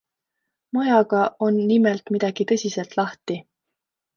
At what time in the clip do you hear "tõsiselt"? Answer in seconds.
2.53-2.99